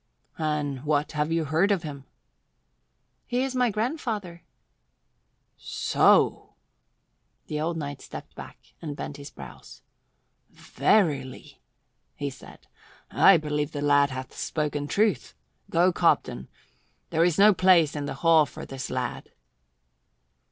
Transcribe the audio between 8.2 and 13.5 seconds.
back and bent his brows. "Verily," he said, "I